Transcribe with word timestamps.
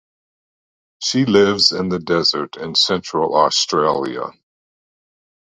She 0.99 1.25
lives 1.25 1.71
in 1.71 1.89
the 1.89 1.99
desert 1.99 2.57
in 2.57 2.73
Central 2.73 3.35
Australia. 3.37 4.31